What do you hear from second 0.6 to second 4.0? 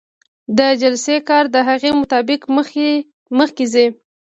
جلسې کار د هغې مطابق مخکې ځي.